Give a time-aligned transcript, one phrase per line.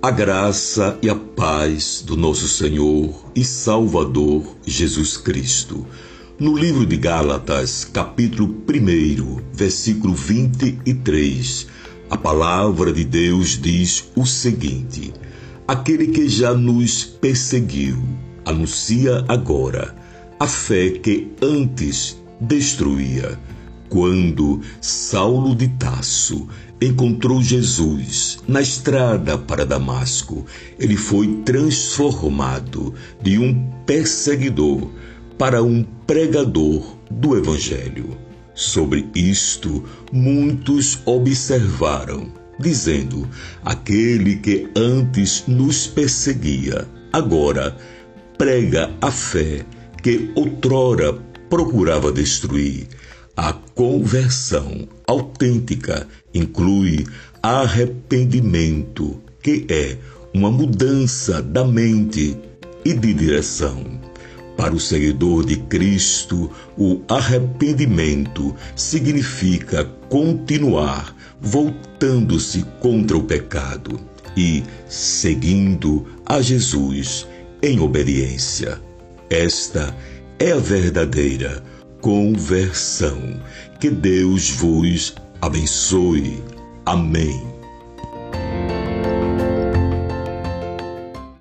[0.00, 5.84] A graça e a paz do nosso Senhor e Salvador Jesus Cristo.
[6.38, 11.66] No livro de Gálatas, capítulo 1, versículo 23,
[12.08, 15.12] a palavra de Deus diz o seguinte:
[15.66, 18.00] Aquele que já nos perseguiu,
[18.44, 19.96] anuncia agora
[20.38, 23.36] a fé que antes destruía
[23.88, 26.46] quando Saulo de Tasso
[26.80, 30.46] encontrou Jesus na estrada para Damasco,
[30.78, 34.88] ele foi transformado de um perseguidor
[35.36, 38.16] para um pregador do Evangelho.
[38.54, 43.28] Sobre isto, muitos observaram, dizendo:
[43.64, 47.76] aquele que antes nos perseguia, agora
[48.36, 49.64] prega a fé
[50.02, 51.12] que outrora
[51.48, 52.88] procurava destruir
[53.38, 57.06] a conversão autêntica inclui
[57.40, 59.96] arrependimento, que é
[60.34, 62.36] uma mudança da mente
[62.84, 63.84] e de direção.
[64.56, 74.00] Para o seguidor de Cristo, o arrependimento significa continuar voltando-se contra o pecado
[74.36, 77.24] e seguindo a Jesus
[77.62, 78.80] em obediência.
[79.30, 79.96] Esta
[80.40, 81.62] é a verdadeira
[82.08, 83.38] conversão.
[83.78, 86.42] Que Deus vos abençoe.
[86.86, 87.57] Amém.